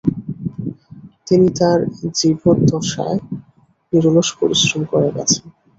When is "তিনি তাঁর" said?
1.27-1.79